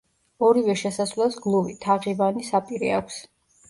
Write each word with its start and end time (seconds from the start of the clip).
ორივე 0.47 0.75
შესასვლელს 0.85 1.39
გლუვი, 1.45 1.79
თაღივანი 1.87 2.51
საპირე 2.53 2.95
აქვს. 3.01 3.27